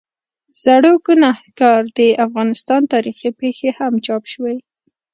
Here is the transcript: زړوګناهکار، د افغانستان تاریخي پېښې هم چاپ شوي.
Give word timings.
زړوګناهکار، 0.63 1.81
د 1.97 1.99
افغانستان 2.25 2.81
تاریخي 2.93 3.29
پېښې 3.39 3.69
هم 3.77 3.93
چاپ 4.05 4.23
شوي. 4.33 4.57